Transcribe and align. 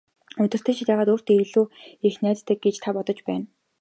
Удирдагчид 0.43 0.87
яагаад 0.93 1.11
өөртөө 1.13 1.35
илүү 1.43 1.65
их 2.07 2.15
найддаг 2.23 2.57
гэж 2.65 2.75
та 2.83 2.89
бодож 2.95 3.19
байна? 3.27 3.45